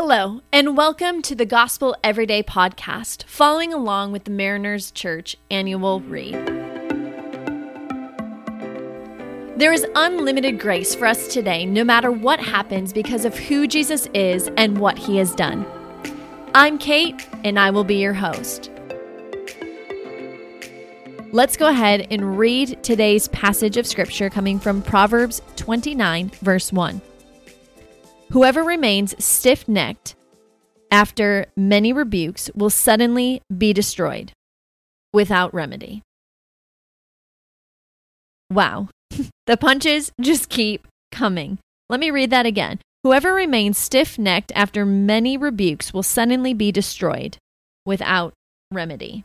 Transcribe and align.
Hello, 0.00 0.42
and 0.52 0.76
welcome 0.76 1.22
to 1.22 1.34
the 1.34 1.44
Gospel 1.44 1.96
Everyday 2.04 2.44
podcast, 2.44 3.24
following 3.24 3.74
along 3.74 4.12
with 4.12 4.22
the 4.22 4.30
Mariners 4.30 4.92
Church 4.92 5.34
annual 5.50 5.98
read. 6.02 6.36
There 9.56 9.72
is 9.72 9.84
unlimited 9.96 10.60
grace 10.60 10.94
for 10.94 11.06
us 11.06 11.26
today, 11.26 11.66
no 11.66 11.82
matter 11.82 12.12
what 12.12 12.38
happens, 12.38 12.92
because 12.92 13.24
of 13.24 13.36
who 13.36 13.66
Jesus 13.66 14.06
is 14.14 14.48
and 14.56 14.78
what 14.78 14.96
he 14.96 15.16
has 15.16 15.34
done. 15.34 15.66
I'm 16.54 16.78
Kate, 16.78 17.26
and 17.42 17.58
I 17.58 17.70
will 17.70 17.82
be 17.82 17.96
your 17.96 18.14
host. 18.14 18.70
Let's 21.32 21.56
go 21.56 21.66
ahead 21.66 22.06
and 22.12 22.38
read 22.38 22.84
today's 22.84 23.26
passage 23.26 23.76
of 23.76 23.84
scripture 23.84 24.30
coming 24.30 24.60
from 24.60 24.80
Proverbs 24.80 25.42
29, 25.56 26.30
verse 26.40 26.72
1. 26.72 27.02
Whoever 28.30 28.62
remains 28.62 29.14
stiff 29.24 29.66
necked 29.66 30.14
after 30.90 31.46
many 31.56 31.92
rebukes 31.92 32.50
will 32.54 32.70
suddenly 32.70 33.40
be 33.56 33.72
destroyed 33.72 34.32
without 35.14 35.54
remedy. 35.54 36.02
Wow, 38.50 38.88
the 39.46 39.56
punches 39.56 40.12
just 40.20 40.50
keep 40.50 40.86
coming. 41.10 41.58
Let 41.88 42.00
me 42.00 42.10
read 42.10 42.30
that 42.30 42.44
again. 42.44 42.80
Whoever 43.02 43.32
remains 43.32 43.78
stiff 43.78 44.18
necked 44.18 44.52
after 44.54 44.84
many 44.84 45.38
rebukes 45.38 45.94
will 45.94 46.02
suddenly 46.02 46.52
be 46.52 46.70
destroyed 46.70 47.38
without 47.86 48.34
remedy. 48.70 49.24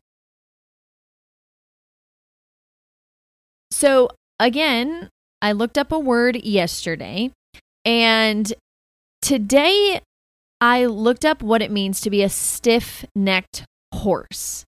So, 3.72 4.10
again, 4.40 5.10
I 5.42 5.52
looked 5.52 5.78
up 5.78 5.92
a 5.92 6.00
word 6.00 6.38
yesterday, 6.38 7.32
and 7.84 8.54
today 9.24 10.02
I 10.60 10.86
looked 10.86 11.26
up 11.26 11.42
what 11.42 11.62
it 11.62 11.72
means 11.72 12.02
to 12.02 12.10
be 12.10 12.22
a 12.22 12.30
stiff 12.30 13.06
necked 13.16 13.64
horse. 13.94 14.66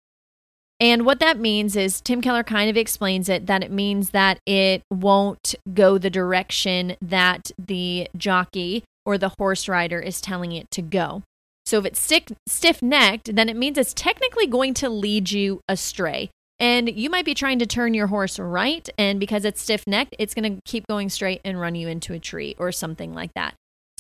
And 0.80 1.06
what 1.06 1.20
that 1.20 1.38
means 1.38 1.76
is 1.76 2.02
Tim 2.02 2.22
Keller 2.22 2.44
kind 2.44 2.70
of 2.70 2.78
explains 2.78 3.30
it 3.30 3.48
that 3.48 3.64
it 3.64 3.72
means 3.72 4.10
that 4.12 4.40
it 4.46 4.82
won't 4.90 5.56
go 5.74 5.98
the 5.98 6.10
direction 6.10 6.96
that 7.02 7.52
the 7.58 8.10
jockey 8.18 8.84
or 9.06 9.18
the 9.18 9.34
horse 9.38 9.68
rider 9.68 10.00
is 10.00 10.22
telling 10.22 10.52
it 10.52 10.72
to 10.72 10.82
go. 10.82 11.24
So 11.66 11.80
if 11.80 11.86
it's 11.86 12.00
stick, 12.00 12.32
stiff 12.48 12.82
necked, 12.82 13.36
then 13.36 13.50
it 13.50 13.56
means 13.56 13.78
it's 13.78 13.94
technically 13.94 14.48
going 14.48 14.74
to 14.76 14.90
lead 14.90 15.32
you 15.32 15.62
astray. 15.68 16.30
And 16.60 16.90
you 16.90 17.10
might 17.10 17.26
be 17.26 17.34
trying 17.34 17.60
to 17.60 17.66
turn 17.66 17.94
your 17.94 18.08
horse 18.08 18.40
right, 18.40 18.88
and 18.98 19.20
because 19.20 19.44
it's 19.44 19.62
stiff 19.62 19.86
necked, 19.86 20.16
it's 20.18 20.34
going 20.34 20.56
to 20.56 20.62
keep 20.64 20.88
going 20.88 21.10
straight 21.10 21.42
and 21.44 21.60
run 21.60 21.76
you 21.76 21.88
into 21.90 22.14
a 22.14 22.20
tree 22.20 22.56
or 22.58 22.72
something 22.72 23.14
like 23.14 23.34
that. 23.36 23.56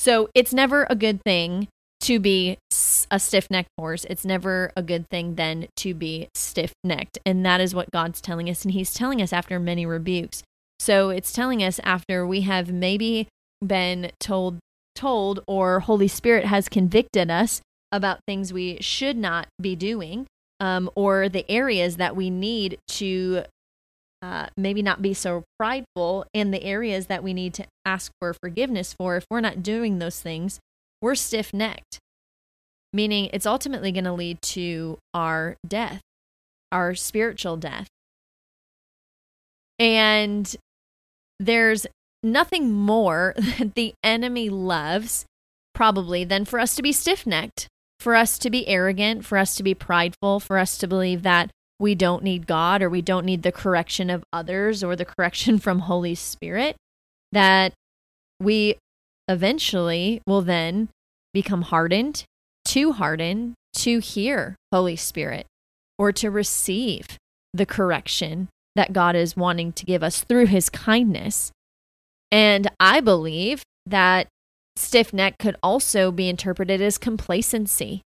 So 0.05 0.29
it's 0.35 0.53
never 0.53 0.85
a 0.87 0.95
good 0.95 1.23
thing 1.23 1.67
to 2.01 2.19
be 2.19 2.59
a 3.09 3.19
stiff 3.19 3.49
necked 3.49 3.71
horse. 3.75 4.05
It's 4.07 4.23
never 4.23 4.71
a 4.77 4.83
good 4.83 5.09
thing 5.09 5.33
then 5.33 5.65
to 5.77 5.95
be 5.95 6.27
stiff 6.35 6.73
necked. 6.83 7.17
And 7.25 7.43
that 7.43 7.59
is 7.59 7.73
what 7.73 7.89
God's 7.89 8.21
telling 8.21 8.47
us. 8.47 8.63
And 8.63 8.71
He's 8.71 8.93
telling 8.93 9.19
us 9.19 9.33
after 9.33 9.59
many 9.59 9.83
rebukes. 9.83 10.43
So 10.77 11.09
it's 11.09 11.33
telling 11.33 11.63
us 11.63 11.79
after 11.83 12.23
we 12.23 12.41
have 12.41 12.71
maybe 12.71 13.29
been 13.65 14.11
told 14.19 14.59
told 14.93 15.39
or 15.47 15.79
Holy 15.79 16.07
Spirit 16.07 16.45
has 16.45 16.69
convicted 16.69 17.31
us 17.31 17.61
about 17.91 18.19
things 18.27 18.53
we 18.53 18.77
should 18.81 19.17
not 19.17 19.47
be 19.59 19.75
doing 19.75 20.27
um, 20.59 20.87
or 20.93 21.29
the 21.29 21.49
areas 21.49 21.97
that 21.97 22.15
we 22.15 22.29
need 22.29 22.77
to 22.89 23.43
uh, 24.21 24.47
maybe 24.57 24.81
not 24.81 25.01
be 25.01 25.13
so 25.13 25.43
prideful 25.59 26.25
in 26.33 26.51
the 26.51 26.63
areas 26.63 27.07
that 27.07 27.23
we 27.23 27.33
need 27.33 27.53
to 27.55 27.65
ask 27.85 28.11
for 28.19 28.33
forgiveness 28.33 28.93
for. 28.93 29.15
If 29.15 29.25
we're 29.29 29.41
not 29.41 29.63
doing 29.63 29.99
those 29.99 30.21
things, 30.21 30.59
we're 31.01 31.15
stiff 31.15 31.53
necked, 31.53 31.99
meaning 32.93 33.29
it's 33.33 33.45
ultimately 33.45 33.91
going 33.91 34.05
to 34.05 34.13
lead 34.13 34.41
to 34.41 34.97
our 35.13 35.57
death, 35.67 36.01
our 36.71 36.95
spiritual 36.95 37.57
death. 37.57 37.87
And 39.77 40.55
there's 41.39 41.85
nothing 42.23 42.71
more 42.71 43.33
that 43.59 43.75
the 43.75 43.93
enemy 44.03 44.49
loves, 44.49 45.25
probably, 45.73 46.23
than 46.23 46.45
for 46.45 46.59
us 46.59 46.75
to 46.75 46.81
be 46.81 46.91
stiff 46.91 47.27
necked 47.27 47.67
for 47.99 48.15
us 48.15 48.37
to 48.39 48.49
be 48.49 48.67
arrogant, 48.67 49.25
for 49.25 49.37
us 49.37 49.55
to 49.55 49.63
be 49.63 49.73
prideful, 49.73 50.39
for 50.39 50.57
us 50.57 50.77
to 50.77 50.87
believe 50.87 51.23
that 51.23 51.49
we 51.79 51.95
don't 51.95 52.23
need 52.23 52.47
God 52.47 52.81
or 52.81 52.89
we 52.89 53.01
don't 53.01 53.25
need 53.25 53.43
the 53.43 53.51
correction 53.51 54.09
of 54.09 54.23
others 54.31 54.83
or 54.83 54.95
the 54.95 55.05
correction 55.05 55.59
from 55.59 55.79
Holy 55.79 56.15
Spirit, 56.15 56.75
that 57.31 57.73
we 58.39 58.77
eventually 59.27 60.21
will 60.27 60.41
then 60.41 60.89
become 61.33 61.63
hardened, 61.63 62.23
too 62.63 62.93
hardened 62.93 63.55
to 63.75 63.99
hear 63.99 64.55
Holy 64.71 64.95
Spirit 64.95 65.45
or 65.97 66.11
to 66.11 66.29
receive 66.29 67.17
the 67.53 67.65
correction 67.65 68.49
that 68.75 68.93
God 68.93 69.15
is 69.15 69.37
wanting 69.37 69.71
to 69.73 69.85
give 69.85 70.03
us 70.03 70.21
through 70.21 70.47
his 70.47 70.69
kindness. 70.69 71.51
And 72.31 72.69
I 72.79 72.99
believe 72.99 73.63
that 73.85 74.27
stiff 74.75 75.13
neck 75.13 75.37
could 75.39 75.55
also 75.63 76.11
be 76.11 76.27
interpreted 76.27 76.81
as 76.81 76.97
complacency. 76.97 78.01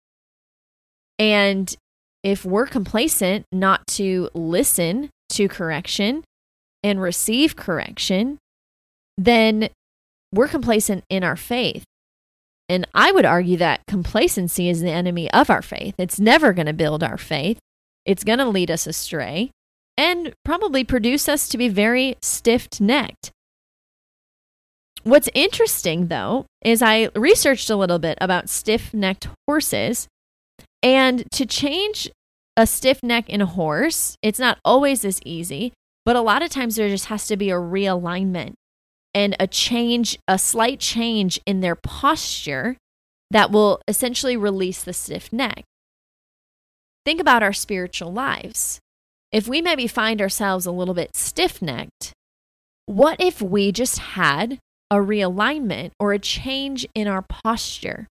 And 1.19 1.75
if 2.23 2.45
we're 2.45 2.67
complacent 2.67 3.47
not 3.53 3.87
to 3.89 4.29
listen 4.35 5.11
to 5.31 5.49
correction 5.49 6.25
and 6.83 7.01
receive 7.01 7.57
correction, 7.57 8.39
then 9.17 9.69
we're 10.33 10.49
complacent 10.49 11.05
in 11.09 11.25
our 11.25 11.37
faith. 11.37 11.85
And 12.69 12.87
I 12.95 13.13
would 13.13 13.25
argue 13.25 13.57
that 13.59 13.87
complacency 13.87 14.69
is 14.69 14.83
the 14.83 14.91
enemy 14.91 15.31
of 15.33 15.49
our 15.49 15.63
faith. 15.63 15.95
It's 15.97 16.21
never 16.21 16.53
going 16.53 16.67
to 16.67 16.73
build 16.73 17.03
our 17.03 17.19
faith, 17.19 17.59
it's 18.05 18.25
going 18.25 18.39
to 18.39 18.49
lead 18.49 18.71
us 18.71 18.87
astray 18.87 19.51
and 19.97 20.33
probably 20.45 20.85
produce 20.85 21.29
us 21.29 21.49
to 21.49 21.59
be 21.59 21.69
very 21.69 22.17
stiff 22.23 22.69
necked. 22.81 23.33
What's 25.03 25.29
interesting, 25.35 26.07
though, 26.07 26.47
is 26.63 26.83
I 26.83 27.11
researched 27.15 27.71
a 27.71 27.77
little 27.77 27.99
bit 27.99 28.17
about 28.21 28.49
stiff 28.49 28.93
necked 28.95 29.29
horses. 29.47 30.07
And 30.83 31.31
to 31.33 31.47
change 31.47 32.11
a 32.57 32.67
stiff 32.67 33.03
neck 33.03 33.29
in 33.29 33.41
a 33.41 33.47
horse, 33.47 34.17
it's 34.23 34.39
not 34.39 34.59
always 34.65 35.05
as 35.05 35.21
easy, 35.25 35.73
but 36.05 36.17
a 36.17 36.21
lot 36.21 36.43
of 36.43 36.51
times 36.51 36.77
there 36.77 36.89
just 36.89 37.07
has 37.07 37.27
to 37.27 37.37
be 37.37 37.51
a 37.51 37.55
realignment 37.55 38.55
and 39.15 39.37
a 39.41 39.47
change, 39.47 40.19
a 40.29 40.39
slight 40.39 40.81
change 40.81 41.41
in 41.47 41.61
their 41.61 41.75
posture 41.75 42.77
that 43.31 43.51
will 43.51 43.81
essentially 43.87 44.37
release 44.37 44.83
the 44.83 44.93
stiff 44.93 45.33
neck. 45.33 45.65
Think 47.05 47.21
about 47.21 47.43
our 47.43 47.53
spiritual 47.53 48.13
lives. 48.13 48.81
If 49.33 49.47
we 49.47 49.61
maybe 49.61 49.87
find 49.87 50.21
ourselves 50.21 50.67
a 50.67 50.73
little 50.73 50.95
bit 50.95 51.17
stiff 51.17 51.61
necked, 51.61 52.13
what 52.87 53.21
if 53.21 53.43
we 53.43 53.73
just 53.73 53.99
had 53.99 54.59
a 54.91 54.97
realignment 54.97 55.91
or 55.99 56.13
a 56.13 56.19
change 56.19 56.87
in 56.95 57.07
our 57.07 57.23
posture. 57.23 58.07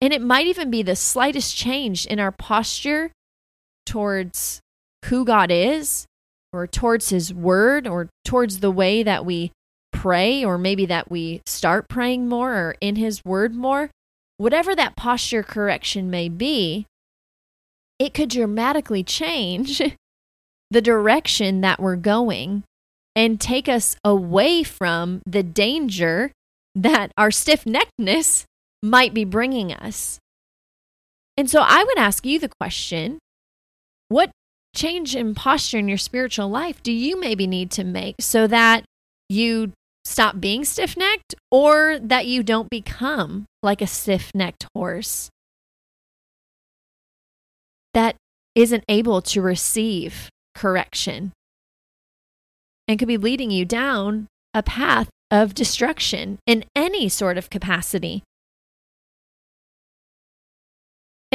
And 0.00 0.12
it 0.12 0.20
might 0.20 0.46
even 0.46 0.70
be 0.70 0.82
the 0.82 0.96
slightest 0.96 1.56
change 1.56 2.06
in 2.06 2.20
our 2.20 2.32
posture 2.32 3.10
towards 3.86 4.60
who 5.06 5.24
God 5.24 5.50
is, 5.50 6.06
or 6.52 6.66
towards 6.66 7.10
His 7.10 7.32
Word, 7.32 7.86
or 7.86 8.08
towards 8.24 8.60
the 8.60 8.70
way 8.70 9.02
that 9.02 9.24
we 9.24 9.52
pray, 9.92 10.44
or 10.44 10.58
maybe 10.58 10.86
that 10.86 11.10
we 11.10 11.42
start 11.46 11.88
praying 11.88 12.28
more 12.28 12.52
or 12.54 12.76
in 12.80 12.96
His 12.96 13.24
Word 13.24 13.54
more. 13.54 13.90
Whatever 14.36 14.74
that 14.74 14.96
posture 14.96 15.42
correction 15.42 16.10
may 16.10 16.28
be, 16.28 16.86
it 17.98 18.12
could 18.12 18.28
dramatically 18.28 19.02
change 19.02 19.80
the 20.70 20.82
direction 20.82 21.62
that 21.62 21.80
we're 21.80 21.96
going 21.96 22.64
and 23.14 23.40
take 23.40 23.68
us 23.68 23.96
away 24.04 24.62
from 24.62 25.22
the 25.24 25.42
danger 25.42 26.30
that 26.74 27.10
our 27.16 27.30
stiff 27.30 27.64
neckedness 27.64 28.44
might 28.82 29.14
be 29.14 29.24
bringing 29.24 29.72
us. 29.72 30.18
And 31.36 31.50
so 31.50 31.60
I 31.60 31.84
would 31.84 31.98
ask 31.98 32.24
you 32.24 32.38
the 32.38 32.50
question 32.60 33.18
what 34.08 34.30
change 34.74 35.16
in 35.16 35.34
posture 35.34 35.78
in 35.78 35.88
your 35.88 35.98
spiritual 35.98 36.48
life 36.48 36.82
do 36.82 36.92
you 36.92 37.18
maybe 37.18 37.46
need 37.46 37.70
to 37.72 37.84
make 37.84 38.16
so 38.20 38.46
that 38.46 38.84
you 39.28 39.72
stop 40.04 40.38
being 40.38 40.64
stiff 40.64 40.96
necked 40.96 41.34
or 41.50 41.98
that 41.98 42.26
you 42.26 42.42
don't 42.42 42.70
become 42.70 43.46
like 43.62 43.82
a 43.82 43.86
stiff 43.86 44.30
necked 44.34 44.66
horse 44.74 45.30
that 47.94 48.14
isn't 48.54 48.84
able 48.88 49.20
to 49.22 49.40
receive 49.40 50.28
correction 50.54 51.32
and 52.86 52.98
could 52.98 53.08
be 53.08 53.16
leading 53.16 53.50
you 53.50 53.64
down 53.64 54.26
a 54.54 54.62
path 54.62 55.08
of 55.30 55.54
destruction 55.54 56.38
in 56.46 56.64
any 56.76 57.08
sort 57.08 57.36
of 57.36 57.50
capacity. 57.50 58.22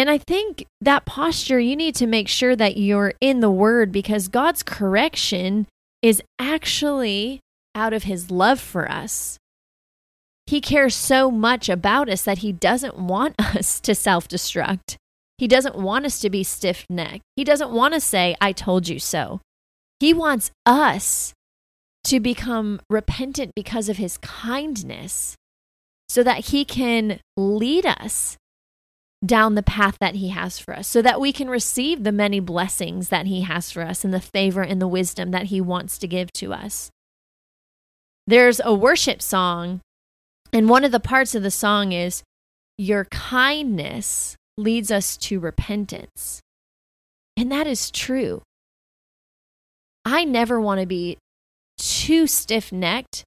And 0.01 0.09
I 0.09 0.17
think 0.17 0.65
that 0.81 1.05
posture, 1.05 1.59
you 1.59 1.75
need 1.75 1.93
to 1.97 2.07
make 2.07 2.27
sure 2.27 2.55
that 2.55 2.75
you're 2.75 3.13
in 3.21 3.39
the 3.39 3.51
word 3.51 3.91
because 3.91 4.29
God's 4.29 4.63
correction 4.63 5.67
is 6.01 6.23
actually 6.39 7.39
out 7.75 7.93
of 7.93 8.01
his 8.01 8.31
love 8.31 8.59
for 8.59 8.89
us. 8.89 9.37
He 10.47 10.59
cares 10.59 10.95
so 10.95 11.29
much 11.29 11.69
about 11.69 12.09
us 12.09 12.23
that 12.23 12.39
he 12.39 12.51
doesn't 12.51 12.97
want 12.97 13.35
us 13.39 13.79
to 13.81 13.93
self 13.93 14.27
destruct. 14.27 14.95
He 15.37 15.47
doesn't 15.47 15.75
want 15.75 16.07
us 16.07 16.19
to 16.21 16.31
be 16.31 16.43
stiff 16.43 16.83
necked. 16.89 17.21
He 17.35 17.43
doesn't 17.43 17.69
want 17.69 17.93
to 17.93 18.01
say, 18.01 18.35
I 18.41 18.53
told 18.53 18.87
you 18.87 18.97
so. 18.97 19.39
He 19.99 20.15
wants 20.15 20.49
us 20.65 21.31
to 22.05 22.19
become 22.19 22.81
repentant 22.89 23.51
because 23.55 23.87
of 23.87 23.97
his 23.97 24.17
kindness 24.17 25.35
so 26.09 26.23
that 26.23 26.45
he 26.45 26.65
can 26.65 27.19
lead 27.37 27.85
us 27.85 28.39
down 29.23 29.55
the 29.55 29.63
path 29.63 29.97
that 29.99 30.15
he 30.15 30.29
has 30.29 30.57
for 30.57 30.75
us, 30.75 30.87
so 30.87 31.01
that 31.01 31.21
we 31.21 31.31
can 31.31 31.49
receive 31.49 32.03
the 32.03 32.11
many 32.11 32.39
blessings 32.39 33.09
that 33.09 33.27
he 33.27 33.41
has 33.41 33.71
for 33.71 33.83
us 33.83 34.03
and 34.03 34.13
the 34.13 34.19
favor 34.19 34.61
and 34.61 34.81
the 34.81 34.87
wisdom 34.87 35.31
that 35.31 35.45
he 35.45 35.61
wants 35.61 35.97
to 35.99 36.07
give 36.07 36.31
to 36.33 36.53
us. 36.53 36.89
There's 38.25 38.61
a 38.63 38.73
worship 38.73 39.21
song, 39.21 39.81
and 40.51 40.69
one 40.69 40.83
of 40.83 40.91
the 40.91 40.99
parts 40.99 41.35
of 41.35 41.43
the 41.43 41.51
song 41.51 41.91
is, 41.91 42.23
Your 42.77 43.05
kindness 43.05 44.35
leads 44.57 44.91
us 44.91 45.17
to 45.17 45.39
repentance. 45.39 46.41
And 47.37 47.51
that 47.51 47.67
is 47.67 47.91
true. 47.91 48.41
I 50.03 50.25
never 50.25 50.59
want 50.59 50.81
to 50.81 50.87
be 50.87 51.17
too 51.77 52.27
stiff 52.27 52.71
necked. 52.71 53.23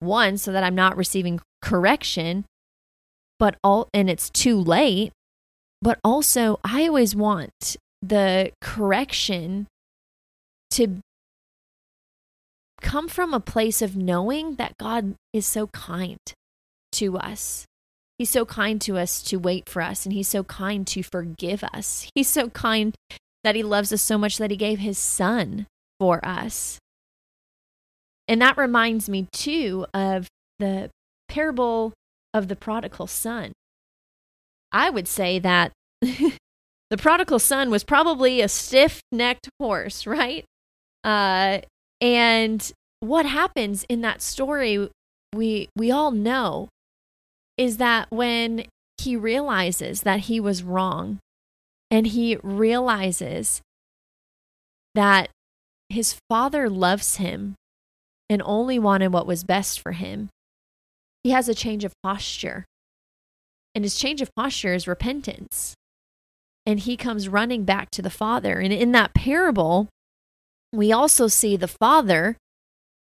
One, 0.00 0.38
so 0.38 0.52
that 0.52 0.62
I'm 0.62 0.74
not 0.74 0.96
receiving 0.96 1.40
correction, 1.60 2.44
but 3.38 3.56
all, 3.62 3.88
and 3.94 4.10
it's 4.10 4.30
too 4.30 4.58
late. 4.58 5.12
But 5.80 5.98
also, 6.02 6.58
I 6.64 6.86
always 6.86 7.14
want 7.14 7.76
the 8.02 8.52
correction 8.60 9.66
to 10.72 10.98
come 12.80 13.08
from 13.08 13.34
a 13.34 13.40
place 13.40 13.82
of 13.82 13.96
knowing 13.96 14.56
that 14.56 14.76
God 14.78 15.14
is 15.32 15.46
so 15.46 15.68
kind 15.68 16.18
to 16.92 17.16
us. 17.18 17.64
He's 18.18 18.30
so 18.30 18.44
kind 18.44 18.80
to 18.82 18.98
us 18.98 19.22
to 19.24 19.36
wait 19.36 19.68
for 19.68 19.80
us, 19.82 20.04
and 20.04 20.12
He's 20.12 20.28
so 20.28 20.42
kind 20.42 20.86
to 20.88 21.02
forgive 21.02 21.62
us. 21.62 22.08
He's 22.14 22.28
so 22.28 22.50
kind 22.50 22.94
that 23.44 23.54
He 23.54 23.62
loves 23.62 23.92
us 23.92 24.02
so 24.02 24.18
much 24.18 24.38
that 24.38 24.50
He 24.50 24.56
gave 24.56 24.80
His 24.80 24.98
Son 24.98 25.66
for 26.00 26.24
us. 26.24 26.78
And 28.26 28.42
that 28.42 28.56
reminds 28.56 29.08
me 29.08 29.28
too 29.32 29.86
of 29.94 30.26
the 30.58 30.90
parable 31.28 31.92
of 32.34 32.48
the 32.48 32.56
prodigal 32.56 33.06
son. 33.06 33.52
I 34.72 34.90
would 34.90 35.08
say 35.08 35.38
that 35.38 35.72
the 36.00 36.96
prodigal 36.96 37.38
son 37.38 37.70
was 37.70 37.84
probably 37.84 38.40
a 38.40 38.48
stiff 38.48 39.00
necked 39.10 39.48
horse, 39.58 40.06
right? 40.06 40.44
Uh, 41.04 41.60
and 42.00 42.72
what 43.00 43.26
happens 43.26 43.84
in 43.88 44.00
that 44.02 44.22
story, 44.22 44.88
we, 45.34 45.68
we 45.76 45.90
all 45.90 46.10
know, 46.10 46.68
is 47.56 47.78
that 47.78 48.10
when 48.10 48.64
he 48.98 49.16
realizes 49.16 50.02
that 50.02 50.20
he 50.20 50.40
was 50.40 50.62
wrong 50.62 51.18
and 51.90 52.08
he 52.08 52.36
realizes 52.42 53.62
that 54.94 55.30
his 55.88 56.16
father 56.28 56.68
loves 56.68 57.16
him 57.16 57.54
and 58.28 58.42
only 58.44 58.78
wanted 58.78 59.12
what 59.12 59.26
was 59.26 59.44
best 59.44 59.80
for 59.80 59.92
him, 59.92 60.28
he 61.22 61.30
has 61.30 61.48
a 61.48 61.54
change 61.54 61.84
of 61.84 61.92
posture. 62.02 62.64
And 63.74 63.84
his 63.84 63.96
change 63.96 64.20
of 64.20 64.34
posture 64.34 64.74
is 64.74 64.88
repentance. 64.88 65.74
And 66.66 66.80
he 66.80 66.96
comes 66.96 67.28
running 67.28 67.64
back 67.64 67.90
to 67.92 68.02
the 68.02 68.10
father. 68.10 68.58
And 68.58 68.72
in 68.72 68.92
that 68.92 69.14
parable, 69.14 69.88
we 70.72 70.92
also 70.92 71.28
see 71.28 71.56
the 71.56 71.68
father 71.68 72.36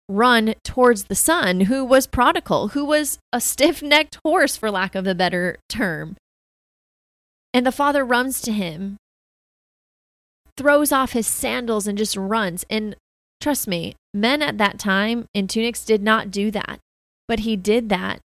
run 0.09 0.53
towards 0.63 1.05
the 1.05 1.15
son 1.15 1.61
who 1.61 1.83
was 1.83 2.07
prodigal, 2.07 2.69
who 2.69 2.85
was 2.85 3.19
a 3.33 3.41
stiff 3.41 3.81
necked 3.81 4.19
horse, 4.23 4.55
for 4.55 4.71
lack 4.71 4.95
of 4.95 5.05
a 5.05 5.15
better 5.15 5.57
term. 5.67 6.15
And 7.53 7.65
the 7.65 7.71
father 7.71 8.05
runs 8.05 8.41
to 8.41 8.51
him 8.51 8.97
throws 10.57 10.91
off 10.91 11.13
his 11.13 11.27
sandals 11.27 11.87
and 11.87 11.97
just 11.97 12.17
runs. 12.17 12.65
And 12.69 12.95
trust 13.39 13.67
me, 13.67 13.95
men 14.13 14.41
at 14.41 14.57
that 14.57 14.79
time 14.79 15.25
in 15.33 15.47
tunics 15.47 15.85
did 15.85 16.01
not 16.01 16.31
do 16.31 16.51
that. 16.51 16.79
But 17.27 17.39
he 17.39 17.55
did 17.55 17.89
that 17.89 18.19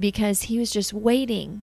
because 0.00 0.42
he 0.42 0.58
was 0.58 0.70
just 0.70 0.92
waiting. 0.92 1.60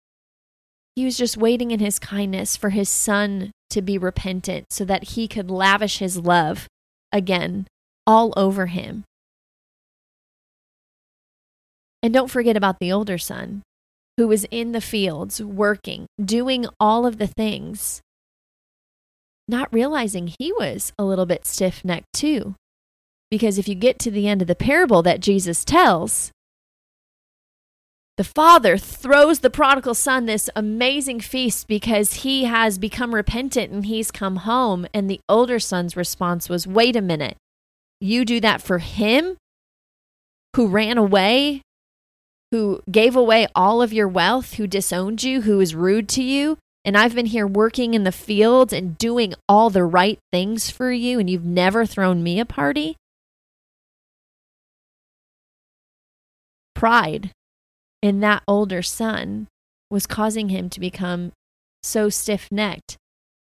He 0.96 1.06
was 1.06 1.18
just 1.18 1.38
waiting 1.38 1.72
in 1.72 1.80
his 1.80 2.00
kindness 2.00 2.58
for 2.58 2.72
his 2.72 2.90
son 2.90 3.52
to 3.70 3.82
be 3.82 3.98
repentant 3.98 4.68
so 4.72 4.86
that 4.86 5.10
he 5.10 5.28
could 5.28 5.52
lavish 5.52 6.00
his 6.00 6.18
love 6.18 6.68
again 7.12 7.68
all 8.06 8.34
over 8.36 8.68
him. 8.68 9.04
And 12.02 12.14
don't 12.14 12.32
forget 12.32 12.56
about 12.56 12.80
the 12.80 12.92
older 12.92 13.18
son 13.18 13.62
who 14.18 14.28
was 14.28 14.46
in 14.50 14.72
the 14.72 14.82
fields 14.82 15.42
working, 15.42 16.08
doing 16.24 16.66
all 16.80 17.06
of 17.06 17.18
the 17.18 17.28
things 17.28 18.02
not 19.48 19.72
realizing 19.72 20.34
he 20.40 20.52
was 20.54 20.92
a 20.98 21.06
little 21.06 21.26
bit 21.26 21.46
stiff 21.46 21.86
necked 21.86 22.12
too. 22.14 22.56
Because 23.32 23.58
if 23.58 23.68
you 23.68 23.76
get 23.76 24.00
to 24.00 24.12
the 24.12 24.28
end 24.28 24.42
of 24.42 24.48
the 24.48 24.56
parable 24.56 25.02
that 25.04 25.20
Jesus 25.20 25.64
tells, 25.64 26.32
the 28.18 28.24
father 28.24 28.78
throws 28.78 29.40
the 29.40 29.50
prodigal 29.50 29.94
son 29.94 30.26
this 30.26 30.50
amazing 30.56 31.20
feast 31.20 31.68
because 31.68 32.16
he 32.16 32.46
has 32.46 32.78
become 32.78 33.14
repentant 33.14 33.72
and 33.72 33.86
he's 33.86 34.12
come 34.12 34.38
home. 34.38 34.88
And 34.94 35.10
the 35.10 35.22
older 35.30 35.60
son's 35.60 35.96
response 35.96 36.50
was, 36.50 36.68
Wait 36.68 36.96
a 36.96 37.02
minute, 37.02 37.38
you 38.02 38.26
do 38.26 38.40
that 38.42 38.62
for 38.62 38.80
him 38.80 39.38
who 40.56 40.68
ran 40.68 40.98
away, 40.98 41.62
who 42.52 42.82
gave 42.90 43.16
away 43.16 43.48
all 43.54 43.82
of 43.82 43.94
your 43.94 44.08
wealth, 44.08 44.56
who 44.56 44.66
disowned 44.66 45.24
you, 45.24 45.42
who 45.42 45.58
was 45.58 45.76
rude 45.76 46.10
to 46.10 46.24
you? 46.24 46.58
and 46.88 46.98
I've 46.98 47.14
been 47.14 47.26
here 47.26 47.46
working 47.46 47.96
in 47.96 48.06
the 48.06 48.14
fields 48.14 48.72
and 48.72 48.98
doing 48.98 49.34
all 49.50 49.70
the 49.70 49.84
right 49.84 50.20
things 50.32 50.72
for 50.72 50.90
you, 50.90 51.20
and 51.20 51.30
you've 51.30 51.44
never 51.44 51.86
thrown 51.86 52.24
me 52.24 52.40
a 52.40 52.46
party? 52.46 52.96
Pride 56.74 57.32
in 58.02 58.20
that 58.22 58.44
older 58.48 58.82
son 58.82 59.48
was 59.90 60.06
causing 60.06 60.50
him 60.50 60.70
to 60.70 60.80
become 60.80 61.32
so 61.84 62.10
stiff 62.10 62.48
necked 62.52 62.98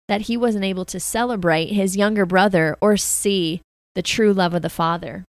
that 0.08 0.22
he 0.22 0.36
wasn't 0.36 0.64
able 0.64 0.84
to 0.84 1.00
celebrate 1.00 1.66
his 1.66 1.96
younger 1.96 2.26
brother 2.26 2.76
or 2.80 2.96
see 2.96 3.62
the 3.94 4.02
true 4.02 4.32
love 4.32 4.54
of 4.54 4.62
the 4.62 4.68
father. 4.68 5.24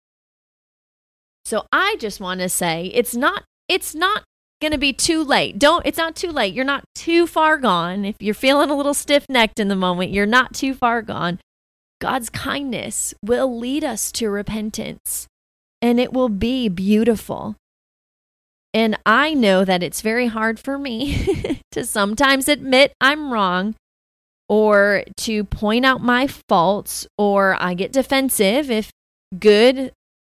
So 1.46 1.66
I 1.72 1.96
just 2.00 2.20
want 2.20 2.42
to 2.42 2.50
say 2.50 2.92
it's 2.94 3.16
not 3.16 3.44
it's 3.70 3.96
not 3.96 4.24
going 4.62 4.72
to 4.72 4.78
be 4.78 4.94
too 4.94 5.24
late. 5.24 5.60
Don't, 5.60 5.86
it's 5.86 5.98
not 5.98 6.16
too 6.16 6.32
late. 6.32 6.54
You're 6.54 6.66
not 6.66 6.84
too 6.94 7.28
far 7.28 7.58
gone. 7.58 8.06
If 8.06 8.16
you're 8.20 8.34
feeling 8.34 8.70
a 8.70 8.76
little 8.76 8.94
stiff 8.94 9.26
necked 9.30 9.60
in 9.60 9.68
the 9.68 9.76
moment, 9.76 10.12
you're 10.12 10.26
not 10.26 10.54
too 10.54 10.74
far 10.74 11.02
gone. 11.02 11.40
God's 12.00 12.30
kindness 12.30 13.14
will 13.24 13.58
lead 13.58 13.84
us 13.84 14.12
to 14.14 14.30
repentance 14.30 15.28
and 15.82 16.00
it 16.00 16.14
will 16.14 16.30
be 16.30 16.70
beautiful. 16.70 17.56
And 18.76 19.00
I 19.06 19.34
know 19.34 19.64
that 19.64 19.82
it's 19.82 20.02
very 20.02 20.28
hard 20.28 20.60
for 20.60 20.78
me 20.78 21.62
to 21.72 21.86
sometimes 21.86 22.50
admit 22.50 22.92
I'm 23.00 23.32
wrong 23.32 23.76
or 24.50 25.06
to 25.22 25.46
point 25.46 25.86
out 25.86 26.02
my 26.02 26.28
faults, 26.28 27.08
or 27.18 27.56
I 27.60 27.74
get 27.74 27.94
defensive 27.94 28.70
if 28.70 28.92
good 29.40 29.94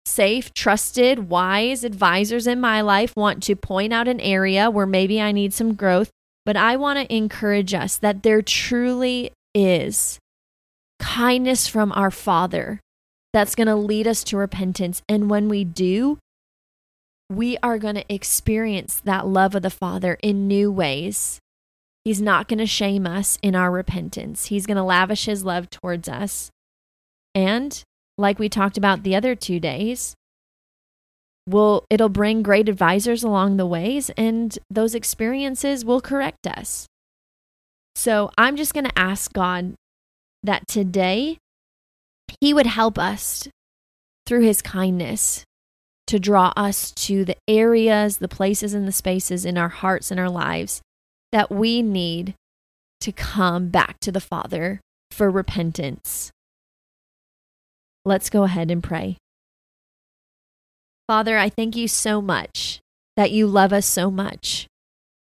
safe, 0.06 0.54
trusted, 0.54 1.30
wise 1.30 1.84
advisors 1.84 2.46
in 2.48 2.62
my 2.62 2.80
life 2.80 3.12
want 3.18 3.42
to 3.44 3.56
point 3.56 3.92
out 3.92 4.08
an 4.08 4.22
area 4.22 4.70
where 4.70 4.86
maybe 4.86 5.20
I 5.20 5.32
need 5.32 5.52
some 5.52 5.74
growth, 5.74 6.12
but 6.46 6.56
I 6.56 6.78
want 6.78 7.00
to 7.00 7.14
encourage 7.14 7.74
us 7.74 7.98
that 7.98 8.22
there 8.22 8.44
truly 8.44 9.32
is 9.56 10.20
kindness 11.00 11.68
from 11.68 11.92
our 11.94 12.12
Father 12.12 12.80
that's 13.34 13.56
going 13.56 13.68
to 13.68 13.76
lead 13.76 14.08
us 14.08 14.24
to 14.26 14.38
repentance. 14.38 15.02
And 15.10 15.30
when 15.30 15.50
we 15.50 15.66
do, 15.66 16.20
we 17.30 17.58
are 17.62 17.78
going 17.78 17.96
to 17.96 18.14
experience 18.14 19.02
that 19.04 19.28
love 19.28 19.56
of 19.56 19.62
the 19.62 19.70
Father 19.70 20.18
in 20.24 20.48
new 20.48 20.72
ways. 20.72 21.40
He's 22.06 22.22
not 22.22 22.48
going 22.48 22.60
to 22.60 22.66
shame 22.66 23.06
us 23.06 23.38
in 23.42 23.54
our 23.54 23.70
repentance. 23.70 24.46
He's 24.46 24.66
going 24.66 24.78
to 24.78 24.84
lavish 24.84 25.26
his 25.26 25.44
love 25.44 25.70
towards 25.70 26.08
us. 26.08 26.50
And 27.36 27.84
like 28.18 28.40
we 28.40 28.48
talked 28.48 28.78
about 28.78 29.04
the 29.04 29.16
other 29.16 29.36
two 29.36 29.60
days, 29.60 30.16
will 31.48 31.86
it'll 31.90 32.10
bring 32.10 32.44
great 32.44 32.70
advisors 32.70 33.24
along 33.24 33.58
the 33.58 33.66
ways 33.66 34.12
and 34.18 34.58
those 34.70 34.94
experiences 34.94 35.86
will 35.86 36.02
correct 36.02 36.46
us. 36.46 36.88
So 37.96 38.30
I'm 38.38 38.56
just 38.56 38.74
going 38.74 38.86
to 38.86 39.00
ask 39.00 39.34
God 39.34 39.74
that 40.44 40.68
today 40.68 41.38
he 42.42 42.54
would 42.54 42.68
help 42.68 43.00
us 43.00 43.48
through 44.26 44.42
his 44.42 44.62
kindness 44.62 45.46
to 46.08 46.20
draw 46.20 46.54
us 46.56 46.92
to 46.92 47.24
the 47.24 47.38
areas, 47.48 48.18
the 48.18 48.28
places, 48.28 48.74
and 48.74 48.88
the 48.88 48.92
spaces 48.92 49.46
in 49.46 49.58
our 49.58 49.70
hearts 49.70 50.10
and 50.10 50.20
our 50.20 50.30
lives 50.30 50.82
that 51.32 51.52
we 51.52 51.82
need 51.82 52.34
to 53.02 53.12
come 53.12 53.70
back 53.70 54.00
to 54.00 54.12
the 54.12 54.22
Father 54.22 54.82
for 55.12 55.30
repentance. 55.30 56.32
Let's 58.06 58.30
go 58.30 58.44
ahead 58.44 58.72
and 58.72 58.82
pray. 58.82 59.18
Father, 61.08 61.38
I 61.38 61.50
thank 61.50 61.76
you 61.76 61.88
so 61.88 62.22
much 62.22 62.80
that 63.16 63.32
you 63.32 63.48
love 63.48 63.74
us 63.74 63.86
so 63.86 64.10
much, 64.10 64.68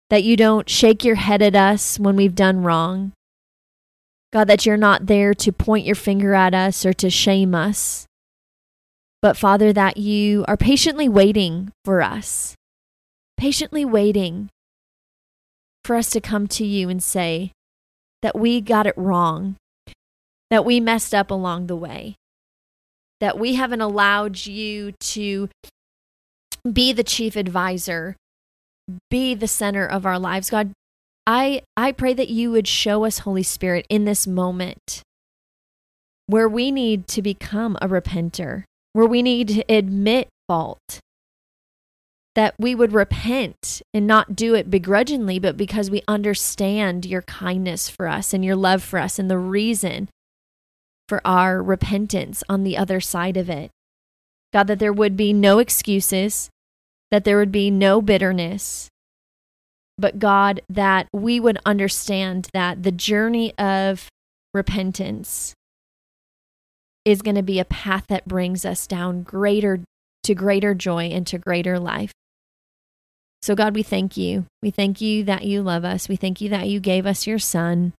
that 0.09 0.23
you 0.23 0.37
don't 0.37 0.69
shake 0.69 1.05
your 1.05 1.17
head 1.17 1.43
at 1.43 1.57
us 1.57 1.99
when 1.99 2.15
we've 2.15 2.35
done 2.35 2.63
wrong. 2.63 3.13
God, 4.33 4.47
that 4.47 4.65
you're 4.65 4.77
not 4.77 5.07
there 5.07 5.35
to 5.35 5.53
point 5.53 5.87
your 5.87 5.97
finger 5.97 6.35
at 6.35 6.55
us 6.55 6.87
or 6.87 6.93
to 6.95 7.11
shame 7.11 7.55
us, 7.55 8.07
but 9.23 9.37
Father, 9.37 9.73
that 9.73 9.97
you 9.97 10.45
are 10.49 10.57
patiently 10.57 11.09
waiting 11.09 11.73
for 11.85 12.01
us, 12.01 12.55
patiently 13.37 13.85
waiting 13.85 14.49
for 15.85 15.97
us 15.97 16.11
to 16.11 16.21
come 16.21 16.47
to 16.47 16.65
you 16.65 16.89
and 16.89 17.03
say 17.03 17.53
that 18.23 18.39
we 18.39 18.61
got 18.61 18.87
it 18.87 18.97
wrong, 18.97 19.57
that 20.51 20.65
we 20.65 20.81
messed 20.81 21.15
up 21.15 21.31
along 21.31 21.67
the 21.67 21.77
way, 21.77 22.17
that 23.21 23.39
we 23.39 23.55
haven't 23.55 23.81
allowed 23.81 24.47
you 24.47 24.93
to 25.01 25.49
be 26.71 26.93
the 26.93 27.05
chief 27.05 27.37
advisor, 27.37 28.17
be 29.11 29.35
the 29.35 29.49
center 29.49 29.87
of 29.87 30.05
our 30.05 30.19
lives. 30.19 30.51
God, 30.51 30.73
I, 31.27 31.63
I 31.77 31.93
pray 31.93 32.15
that 32.15 32.29
you 32.29 32.51
would 32.51 32.67
show 32.67 33.05
us, 33.05 33.21
Holy 33.21 33.43
Spirit, 33.43 33.87
in 33.89 34.05
this 34.05 34.27
moment 34.27 35.03
where 36.27 36.49
we 36.49 36.71
need 36.71 37.09
to 37.09 37.23
become 37.23 37.77
a 37.83 37.89
repenter, 37.89 38.65
where 38.93 39.07
we 39.07 39.23
need 39.23 39.49
to 39.49 39.65
admit 39.73 40.29
fault, 40.49 41.01
that 42.35 42.55
we 42.59 42.75
would 42.75 42.93
repent 42.93 43.83
and 43.93 44.07
not 44.07 44.37
do 44.37 44.55
it 44.55 44.71
begrudgingly, 44.71 45.39
but 45.39 45.57
because 45.57 45.91
we 45.91 46.03
understand 46.09 47.05
your 47.05 47.23
kindness 47.23 47.89
for 47.89 48.07
us 48.07 48.33
and 48.33 48.45
your 48.45 48.57
love 48.57 48.83
for 48.83 48.99
us 48.99 49.19
and 49.19 49.31
the 49.31 49.39
reason 49.39 50.09
for 51.09 51.21
our 51.25 51.63
repentance 51.63 52.43
on 52.49 52.63
the 52.63 52.77
other 52.77 53.01
side 53.01 53.37
of 53.37 53.51
it. 53.51 53.71
God, 54.53 54.67
that 54.69 54.79
there 54.79 54.93
would 54.93 55.17
be 55.17 55.33
no 55.33 55.59
excuses, 55.59 56.51
that 57.11 57.25
there 57.25 57.37
would 57.37 57.53
be 57.53 57.71
no 57.71 58.01
bitterness, 58.01 58.89
but 60.01 60.19
God, 60.19 60.63
that 60.69 61.09
we 61.13 61.39
would 61.39 61.59
understand 61.67 62.49
that 62.55 62.83
the 62.83 62.91
journey 62.91 63.53
of 63.59 64.09
repentance 64.55 65.55
is 67.05 67.23
going 67.23 67.37
to 67.37 67.43
be 67.43 67.59
a 67.59 67.65
path 67.65 68.07
that 68.09 68.29
brings 68.29 68.65
us 68.65 68.87
down 68.87 69.23
greater 69.23 69.81
to 70.25 70.35
greater 70.35 70.75
joy 70.75 71.05
and 71.05 71.27
to 71.27 71.39
greater 71.39 71.79
life. 71.79 72.13
So, 73.43 73.55
God, 73.55 73.75
we 73.75 73.83
thank 73.83 74.17
you. 74.17 74.45
We 74.63 74.71
thank 74.71 75.01
you 75.01 75.25
that 75.25 75.45
you 75.45 75.63
love 75.63 75.85
us. 75.85 76.09
We 76.09 76.17
thank 76.17 76.41
you 76.41 76.51
that 76.51 76.69
you 76.69 76.79
gave 76.79 77.07
us 77.07 77.27
your 77.27 77.39
Son. 77.39 77.95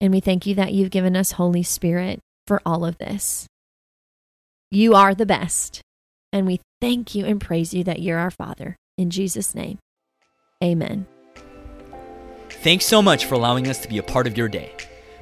And 0.00 0.12
we 0.12 0.20
thank 0.20 0.46
you 0.46 0.54
that 0.54 0.72
you've 0.72 0.90
given 0.90 1.16
us 1.16 1.32
Holy 1.32 1.64
Spirit 1.64 2.20
for 2.46 2.62
all 2.64 2.84
of 2.84 2.98
this. 2.98 3.46
You 4.70 4.94
are 4.94 5.14
the 5.14 5.26
best. 5.26 5.80
And 6.32 6.46
we 6.46 6.60
thank 6.80 7.14
you 7.14 7.26
and 7.26 7.40
praise 7.40 7.74
you 7.74 7.84
that 7.84 8.00
you're 8.00 8.18
our 8.18 8.30
Father. 8.30 8.76
In 8.96 9.10
Jesus' 9.10 9.54
name, 9.54 9.78
amen. 10.62 11.06
Thanks 12.48 12.86
so 12.86 13.02
much 13.02 13.24
for 13.26 13.34
allowing 13.34 13.68
us 13.68 13.80
to 13.80 13.88
be 13.88 13.98
a 13.98 14.02
part 14.02 14.26
of 14.26 14.36
your 14.36 14.48
day. 14.48 14.72